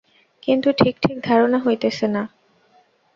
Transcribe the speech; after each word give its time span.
কিন্তু 0.43 0.69
ঠিক 0.73 0.95
ঠিক 1.01 1.17
ধারণা 1.23 1.57
হইতেছে 1.57 2.05
না। 2.07 2.23